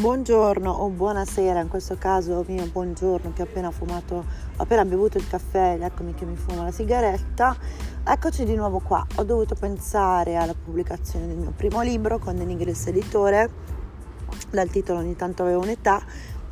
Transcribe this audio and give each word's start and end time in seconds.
Buongiorno 0.00 0.70
o 0.70 0.88
buonasera, 0.88 1.60
in 1.60 1.68
questo 1.68 1.98
caso 1.98 2.42
mio 2.48 2.64
buongiorno 2.64 3.34
che 3.34 3.42
ho 3.42 3.44
appena 3.44 3.70
fumato, 3.70 4.14
ho 4.14 4.24
appena 4.62 4.86
bevuto 4.86 5.18
il 5.18 5.28
caffè 5.28 5.74
ed 5.74 5.82
eccomi 5.82 6.14
che 6.14 6.24
mi 6.24 6.36
fumo 6.36 6.62
la 6.62 6.70
sigaretta. 6.70 7.54
Eccoci 8.02 8.44
di 8.44 8.54
nuovo 8.54 8.78
qua, 8.78 9.06
ho 9.16 9.24
dovuto 9.24 9.54
pensare 9.56 10.36
alla 10.36 10.54
pubblicazione 10.54 11.26
del 11.26 11.36
mio 11.36 11.52
primo 11.54 11.82
libro 11.82 12.18
con 12.18 12.34
Denigris 12.34 12.86
Editore, 12.86 13.50
dal 14.48 14.70
titolo 14.70 15.00
Ogni 15.00 15.16
tanto 15.16 15.42
avevo 15.42 15.60
un'età, 15.60 16.02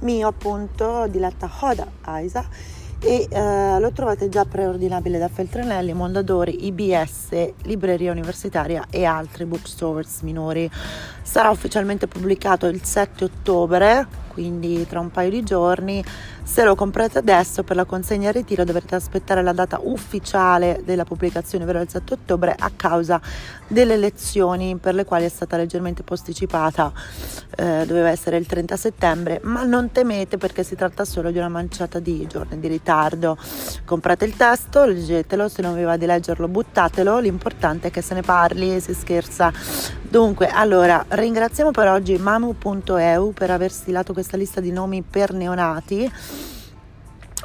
mio 0.00 0.28
appunto 0.28 1.06
diletta 1.06 1.50
Hoda 1.60 1.90
Aisa 2.02 2.46
e 3.00 3.28
eh, 3.30 3.78
lo 3.78 3.92
trovate 3.92 4.28
già 4.28 4.44
preordinabile 4.44 5.18
da 5.18 5.28
Feltrinelli, 5.28 5.92
Mondadori, 5.92 6.66
IBS, 6.66 7.52
Libreria 7.62 8.10
Universitaria 8.10 8.86
e 8.90 9.04
altri 9.04 9.44
bookstores 9.44 10.20
minori. 10.22 10.68
Sarà 11.22 11.50
ufficialmente 11.50 12.08
pubblicato 12.08 12.66
il 12.66 12.82
7 12.82 13.24
ottobre, 13.24 14.06
quindi 14.38 14.86
tra 14.86 15.00
un 15.00 15.10
paio 15.10 15.30
di 15.30 15.42
giorni. 15.42 16.04
Se 16.42 16.64
lo 16.64 16.74
comprate 16.74 17.18
adesso 17.18 17.62
per 17.62 17.76
la 17.76 17.84
consegna 17.84 18.30
e 18.30 18.32
ritiro 18.32 18.64
dovrete 18.64 18.94
aspettare 18.94 19.42
la 19.42 19.52
data 19.52 19.80
ufficiale 19.82 20.80
della 20.82 21.04
pubblicazione, 21.04 21.64
ovvero 21.64 21.82
il 21.82 21.90
7 21.90 22.14
ottobre, 22.14 22.54
a 22.58 22.70
causa 22.74 23.20
delle 23.66 23.94
elezioni 23.94 24.76
per 24.76 24.94
le 24.94 25.04
quali 25.04 25.26
è 25.26 25.28
stata 25.28 25.58
leggermente 25.58 26.02
posticipata, 26.02 26.90
eh, 27.56 27.84
doveva 27.86 28.08
essere 28.08 28.38
il 28.38 28.46
30 28.46 28.76
settembre, 28.76 29.40
ma 29.42 29.64
non 29.64 29.92
temete 29.92 30.38
perché 30.38 30.62
si 30.62 30.74
tratta 30.74 31.04
solo 31.04 31.30
di 31.30 31.36
una 31.36 31.50
manciata 31.50 31.98
di 31.98 32.26
giorni 32.26 32.58
di 32.58 32.68
ritardo. 32.88 33.36
Comprate 33.84 34.24
il 34.24 34.34
testo, 34.34 34.84
leggetelo, 34.86 35.48
se 35.48 35.60
non 35.60 35.74
vi 35.74 35.82
va 35.82 35.96
di 35.96 36.06
leggerlo 36.06 36.48
buttatelo, 36.48 37.18
l'importante 37.18 37.88
è 37.88 37.90
che 37.90 38.00
se 38.00 38.14
ne 38.14 38.22
parli, 38.22 38.80
si 38.80 38.94
scherza. 38.94 39.52
Dunque, 40.02 40.48
allora, 40.48 41.04
ringraziamo 41.06 41.70
per 41.70 41.88
oggi 41.88 42.16
mamu.eu 42.16 43.32
per 43.32 43.50
aver 43.50 43.70
stilato 43.70 44.14
questa 44.14 44.38
lista 44.38 44.60
di 44.60 44.72
nomi 44.72 45.02
per 45.02 45.32
neonati 45.32 46.10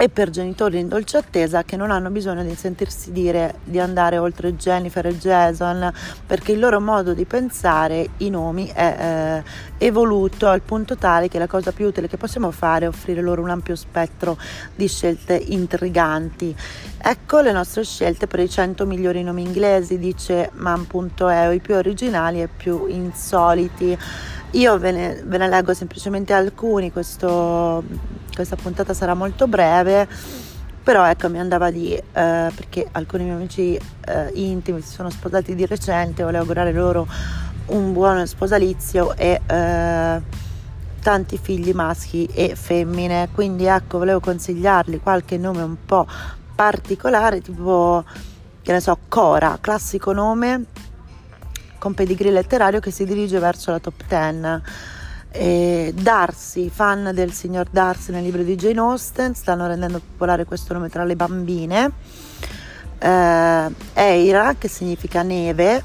e 0.00 0.08
per 0.08 0.30
genitori 0.30 0.78
in 0.78 0.88
dolce 0.88 1.18
attesa 1.18 1.62
che 1.62 1.76
non 1.76 1.90
hanno 1.90 2.08
bisogno 2.08 2.42
di 2.42 2.54
sentirsi 2.54 3.12
dire 3.12 3.56
di 3.64 3.78
andare 3.78 4.16
oltre 4.16 4.56
Jennifer 4.56 5.04
e 5.04 5.18
Jason 5.18 5.92
perché 6.26 6.52
il 6.52 6.58
loro 6.58 6.80
modo 6.80 7.12
di 7.12 7.26
pensare 7.26 8.08
i 8.16 8.30
nomi 8.30 8.66
è 8.72 9.42
eh, 9.76 9.86
evoluto 9.86 10.48
al 10.48 10.62
punto 10.62 10.96
tale 10.96 11.28
che 11.28 11.38
la 11.38 11.46
cosa 11.46 11.72
più 11.72 11.86
utile 11.86 12.08
che 12.08 12.16
possiamo 12.16 12.50
fare 12.50 12.86
è 12.86 12.88
offrire 12.88 13.20
loro 13.20 13.42
un 13.42 13.50
ampio 13.50 13.76
spettro 13.76 14.38
di 14.74 14.88
scelte 14.88 15.34
intriganti. 15.34 16.56
Ecco 16.96 17.40
le 17.40 17.52
nostre 17.52 17.84
scelte 17.84 18.26
per 18.26 18.40
i 18.40 18.48
100 18.48 18.86
migliori 18.86 19.22
nomi 19.22 19.42
inglesi, 19.42 19.98
dice 19.98 20.50
man.eu, 20.54 21.52
i 21.52 21.60
più 21.60 21.74
originali 21.74 22.40
e 22.40 22.48
più 22.48 22.86
insoliti. 22.86 23.98
Io 24.52 24.78
ve 24.78 24.90
ne, 24.90 25.22
ve 25.24 25.38
ne 25.38 25.48
leggo 25.48 25.74
semplicemente 25.74 26.32
alcuni, 26.32 26.90
questo, 26.90 27.84
questa 28.34 28.56
puntata 28.56 28.92
sarà 28.94 29.14
molto 29.14 29.46
breve, 29.46 30.08
però 30.82 31.06
ecco 31.06 31.28
mi 31.28 31.38
andava 31.38 31.70
di, 31.70 31.94
eh, 31.94 32.02
perché 32.12 32.88
alcuni 32.90 33.22
miei 33.24 33.36
amici 33.36 33.74
eh, 33.76 34.30
intimi 34.34 34.80
si 34.80 34.92
sono 34.92 35.08
sposati 35.08 35.54
di 35.54 35.66
recente, 35.66 36.24
volevo 36.24 36.42
augurare 36.42 36.72
loro 36.72 37.06
un 37.66 37.92
buon 37.92 38.26
sposalizio 38.26 39.14
e 39.16 39.40
eh, 39.46 40.20
tanti 41.00 41.38
figli 41.38 41.70
maschi 41.70 42.26
e 42.26 42.56
femmine, 42.56 43.28
quindi 43.32 43.66
ecco 43.66 43.98
volevo 43.98 44.18
consigliargli 44.18 45.00
qualche 45.00 45.38
nome 45.38 45.62
un 45.62 45.76
po' 45.86 46.08
particolare, 46.56 47.40
tipo 47.40 48.02
che 48.62 48.72
ne 48.72 48.80
so, 48.80 48.98
Cora, 49.06 49.58
classico 49.60 50.12
nome 50.12 50.64
con 51.80 51.94
pedigree 51.94 52.30
letterario 52.30 52.78
che 52.78 52.90
si 52.92 53.04
dirige 53.04 53.38
verso 53.40 53.70
la 53.72 53.80
top 53.80 54.04
10. 54.06 54.62
E 55.32 55.94
Darcy, 55.96 56.68
fan 56.68 57.10
del 57.14 57.32
signor 57.32 57.68
Darcy 57.70 58.12
nel 58.12 58.22
libro 58.22 58.42
di 58.42 58.54
Jane 58.54 58.78
Austen, 58.78 59.34
stanno 59.34 59.66
rendendo 59.66 59.98
popolare 59.98 60.44
questo 60.44 60.74
nome 60.74 60.90
tra 60.90 61.04
le 61.04 61.16
bambine. 61.16 61.90
Eh, 62.98 63.74
Eira, 63.94 64.56
che 64.58 64.68
significa 64.68 65.22
neve, 65.22 65.82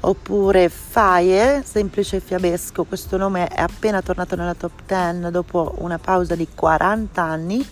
oppure 0.00 0.68
Faye, 0.68 1.62
semplice 1.64 2.20
fiabesco. 2.20 2.84
Questo 2.84 3.16
nome 3.16 3.48
è 3.48 3.62
appena 3.62 4.02
tornato 4.02 4.36
nella 4.36 4.54
top 4.54 4.82
10 4.86 5.30
dopo 5.30 5.76
una 5.78 5.98
pausa 5.98 6.34
di 6.34 6.46
40 6.54 7.22
anni. 7.22 7.66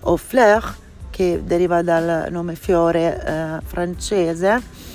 O 0.00 0.16
Fleur, 0.18 0.74
che 1.08 1.40
deriva 1.42 1.80
dal 1.80 2.26
nome 2.30 2.54
fiore 2.54 3.24
eh, 3.24 3.60
francese 3.64 4.90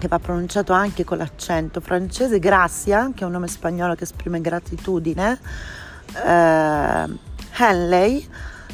che 0.00 0.08
va 0.08 0.18
pronunciato 0.18 0.72
anche 0.72 1.04
con 1.04 1.18
l'accento 1.18 1.80
francese, 1.80 2.40
Gracia, 2.40 3.12
che 3.14 3.22
è 3.22 3.26
un 3.26 3.32
nome 3.32 3.46
spagnolo 3.46 3.94
che 3.94 4.04
esprime 4.04 4.40
gratitudine, 4.40 5.38
eh, 6.26 7.18
Henley, 7.56 8.28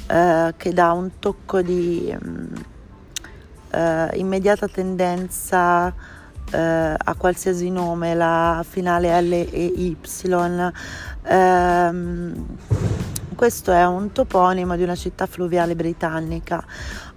eh, 0.07 0.55
che 0.57 0.73
dà 0.73 0.93
un 0.93 1.19
tocco 1.19 1.61
di 1.61 2.17
mm, 2.17 2.55
eh, 3.73 4.11
immediata 4.15 4.69
tendenza 4.69 5.93
eh, 6.51 6.95
a 6.97 7.15
qualsiasi 7.17 7.71
nome, 7.71 8.15
la 8.15 8.65
finale 8.67 9.21
L 9.21 9.33
e 9.33 9.65
Y. 9.77 9.97
Ehm, 11.25 12.47
questo 13.37 13.71
è 13.71 13.87
un 13.87 14.13
toponimo 14.13 14.77
di 14.77 14.83
una 14.83 14.97
città 14.97 15.27
fluviale 15.27 15.77
britannica. 15.77 16.65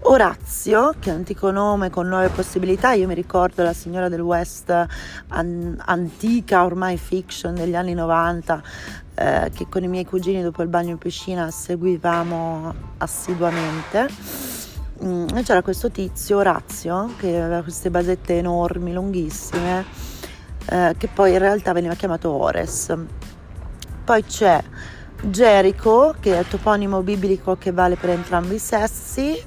Orazio, 0.02 0.94
che 1.00 1.10
è 1.10 1.14
un 1.14 1.20
antico 1.20 1.50
nome 1.50 1.90
con 1.90 2.08
nuove 2.08 2.28
possibilità, 2.28 2.92
io 2.92 3.08
mi 3.08 3.16
ricordo 3.16 3.64
la 3.64 3.74
signora 3.74 4.10
del 4.10 4.20
West 4.20 4.70
an- 5.30 5.82
antica, 5.86 6.66
ormai 6.66 6.98
fiction 6.98 7.56
degli 7.56 7.74
anni 7.74 7.94
90, 7.94 8.62
eh, 9.16 9.52
che 9.54 9.68
con 9.70 9.84
i 9.84 9.88
miei 9.88 10.06
cugini 10.06 10.44
dopo 10.44 10.62
il 10.62 10.68
bagno 10.68 10.92
in 10.92 10.98
piscina 10.98 11.50
seguivamo 11.50 12.74
assiduamente. 12.98 14.08
Mm, 15.02 15.28
c'era 15.44 15.62
questo 15.62 15.90
tizio, 15.90 16.38
Orazio, 16.38 17.14
che 17.18 17.40
aveva 17.40 17.64
queste 17.64 17.90
basette 17.90 18.38
enormi, 18.38 18.92
lunghissime, 18.92 19.86
eh, 20.70 20.96
che 20.98 21.08
poi 21.08 21.32
in 21.32 21.40
realtà 21.40 21.72
veniva 21.72 21.96
chiamato 21.96 22.30
Ores. 22.30 22.94
Poi 24.04 24.24
c'è 24.26 24.62
Jericho, 25.22 26.16
che 26.20 26.36
è 26.36 26.40
il 26.40 26.48
toponimo 26.48 27.02
biblico 27.02 27.58
che 27.58 27.72
vale 27.72 27.96
per 27.96 28.12
entrambi 28.12 28.56
i 28.56 28.60
sessi. 28.60 29.38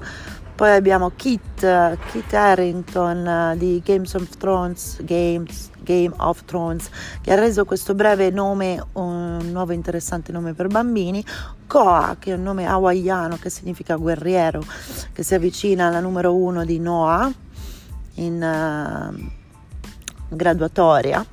Poi 0.54 0.70
abbiamo 0.70 1.12
Kit, 1.16 1.98
Kit 2.10 2.34
Harrington 2.34 3.54
di 3.56 3.80
Games 3.84 4.14
of 4.14 4.36
Thrones, 4.36 5.02
Games, 5.02 5.70
Game 5.82 6.12
of 6.18 6.44
Thrones, 6.44 6.88
che 7.20 7.32
ha 7.32 7.36
reso 7.36 7.64
questo 7.64 7.94
breve 7.94 8.30
nome 8.30 8.84
un 8.92 9.48
nuovo 9.50 9.72
interessante 9.72 10.30
nome 10.30 10.52
per 10.52 10.66
bambini. 10.66 11.24
Koa, 11.66 12.16
che 12.18 12.32
è 12.32 12.34
un 12.34 12.42
nome 12.42 12.66
hawaiano 12.66 13.38
che 13.38 13.48
significa 13.48 13.96
guerriero, 13.96 14.62
che 15.12 15.22
si 15.22 15.34
avvicina 15.34 15.86
alla 15.86 16.00
numero 16.00 16.34
uno 16.34 16.64
di 16.64 16.78
Noah 16.78 17.32
in 18.16 18.42
uh, 18.42 20.36
graduatoria 20.36 21.24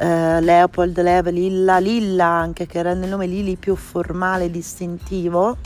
eh, 0.00 0.40
Leopold, 0.40 0.98
Lev, 0.98 1.28
Lilla, 1.28 1.78
Lilla 1.78 2.24
anche 2.24 2.66
che 2.66 2.80
rende 2.80 3.04
il 3.04 3.10
nome 3.10 3.26
Lili 3.26 3.56
più 3.56 3.76
formale 3.76 4.44
e 4.44 4.50
distintivo. 4.50 5.58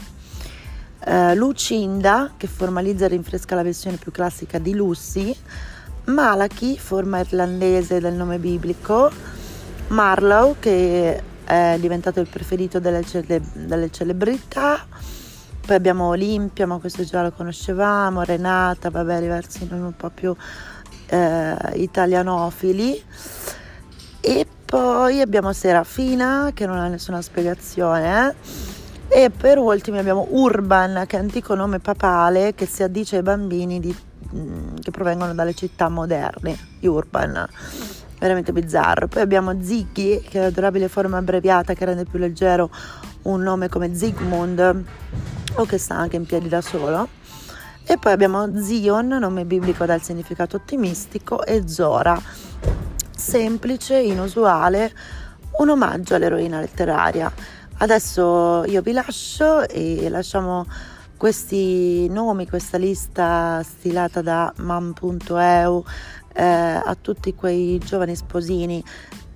Eh, 1.04 1.36
Lucinda 1.36 2.32
che 2.36 2.48
formalizza 2.48 3.04
e 3.04 3.08
rinfresca 3.08 3.54
la 3.54 3.62
versione 3.62 3.96
più 3.96 4.10
classica 4.10 4.58
di 4.58 4.74
Lucy. 4.74 5.34
Malachi, 6.06 6.76
forma 6.76 7.20
irlandese 7.20 8.00
del 8.00 8.14
nome 8.14 8.38
biblico. 8.38 9.08
Marlowe 9.88 10.56
che 10.58 11.22
è 11.44 11.76
diventato 11.78 12.18
il 12.18 12.26
preferito 12.26 12.80
delle, 12.80 13.04
cele- 13.04 13.40
delle 13.52 13.90
celebrità. 13.92 14.84
Poi 15.64 15.76
abbiamo 15.76 16.08
Olimpia, 16.08 16.66
ma 16.66 16.78
questo 16.78 17.04
già 17.04 17.22
lo 17.22 17.30
conoscevamo, 17.30 18.22
Renata, 18.22 18.90
vabbè, 18.90 19.20
diversi 19.20 19.66
nomi 19.70 19.84
un 19.84 19.96
po' 19.96 20.10
più 20.10 20.34
eh, 21.06 21.56
italianofili. 21.74 23.02
Poi 24.74 25.20
abbiamo 25.20 25.52
Serafina 25.52 26.50
che 26.52 26.66
non 26.66 26.78
ha 26.78 26.88
nessuna 26.88 27.22
spiegazione. 27.22 28.34
Eh? 29.08 29.22
E 29.22 29.30
per 29.30 29.56
ultimo 29.56 30.00
abbiamo 30.00 30.26
Urban, 30.30 31.04
che 31.06 31.16
è 31.16 31.20
antico 31.20 31.54
nome 31.54 31.78
papale 31.78 32.56
che 32.56 32.66
si 32.66 32.82
addice 32.82 33.18
ai 33.18 33.22
bambini 33.22 33.78
di, 33.78 33.96
mm, 34.34 34.78
che 34.82 34.90
provengono 34.90 35.32
dalle 35.32 35.54
città 35.54 35.88
moderne, 35.88 36.58
Urban. 36.80 37.48
Veramente 38.18 38.50
bizzarro. 38.50 39.06
Poi 39.06 39.22
abbiamo 39.22 39.62
Ziggy, 39.62 40.22
che 40.22 40.40
è 40.40 40.42
l'adorabile 40.42 40.88
forma 40.88 41.18
abbreviata 41.18 41.72
che 41.74 41.84
rende 41.84 42.04
più 42.04 42.18
leggero 42.18 42.68
un 43.22 43.42
nome 43.42 43.68
come 43.68 43.94
Zigmund, 43.94 44.84
o 45.54 45.64
che 45.66 45.78
sta 45.78 45.94
anche 45.94 46.16
in 46.16 46.26
piedi 46.26 46.48
da 46.48 46.60
solo. 46.60 47.06
E 47.84 47.96
poi 47.96 48.10
abbiamo 48.10 48.60
Zion, 48.60 49.06
nome 49.06 49.44
biblico 49.44 49.86
dal 49.86 50.02
significato 50.02 50.56
ottimistico, 50.56 51.44
e 51.44 51.62
Zora 51.68 52.20
semplice, 53.24 53.98
inusuale, 53.98 54.92
un 55.58 55.70
omaggio 55.70 56.14
all'eroina 56.14 56.60
letteraria. 56.60 57.32
Adesso 57.78 58.64
io 58.66 58.82
vi 58.82 58.92
lascio 58.92 59.66
e 59.66 60.08
lasciamo 60.10 60.66
questi 61.16 62.06
nomi, 62.10 62.46
questa 62.46 62.76
lista 62.76 63.62
stilata 63.62 64.20
da 64.20 64.52
mam.eu 64.56 65.84
eh, 66.34 66.44
a 66.44 66.96
tutti 67.00 67.34
quei 67.34 67.78
giovani 67.78 68.14
sposini 68.14 68.84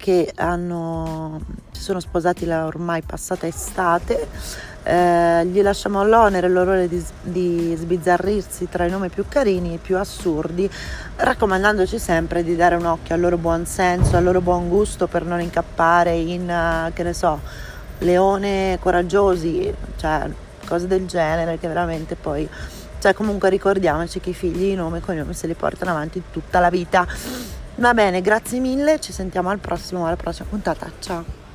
che 0.08 0.32
hanno, 0.36 1.38
si 1.70 1.82
sono 1.82 2.00
sposati 2.00 2.46
la 2.46 2.64
ormai 2.64 3.02
passata 3.02 3.46
estate, 3.46 4.26
eh, 4.82 5.44
gli 5.44 5.60
lasciamo 5.60 6.02
l'onere, 6.02 6.48
l'orrore 6.48 6.88
di, 6.88 7.04
di 7.20 7.74
sbizzarrirsi 7.76 8.70
tra 8.70 8.86
i 8.86 8.90
nomi 8.90 9.10
più 9.10 9.26
carini 9.28 9.74
e 9.74 9.76
più 9.76 9.98
assurdi, 9.98 10.70
raccomandandoci 11.16 11.98
sempre 11.98 12.42
di 12.42 12.56
dare 12.56 12.76
un 12.76 12.86
occhio 12.86 13.16
al 13.16 13.20
loro 13.20 13.36
buon 13.36 13.66
senso, 13.66 14.16
al 14.16 14.24
loro 14.24 14.40
buon 14.40 14.70
gusto 14.70 15.08
per 15.08 15.26
non 15.26 15.42
incappare 15.42 16.14
in, 16.16 16.48
uh, 16.48 16.90
che 16.94 17.02
ne 17.02 17.12
so, 17.12 17.38
leone 17.98 18.78
coraggiosi, 18.80 19.70
cioè 19.96 20.26
cose 20.66 20.86
del 20.86 21.04
genere 21.06 21.58
che 21.58 21.68
veramente 21.68 22.14
poi 22.14 22.48
cioè 23.00 23.14
comunque 23.14 23.48
ricordiamoci 23.48 24.20
che 24.20 24.30
i 24.30 24.34
figli 24.34 24.64
i 24.64 24.74
nomi 24.74 24.98
e 24.98 25.00
cognomi 25.00 25.32
se 25.32 25.46
li 25.46 25.54
portano 25.54 25.92
avanti 25.92 26.20
tutta 26.30 26.58
la 26.58 26.68
vita 26.68 27.06
va 27.78 27.94
bene 27.94 28.20
grazie 28.20 28.58
mille 28.58 28.98
ci 29.00 29.12
sentiamo 29.12 29.50
al 29.50 29.58
prossimo 29.58 30.04
alla 30.06 30.16
prossima 30.16 30.48
puntata 30.48 30.90
ciao 30.98 31.47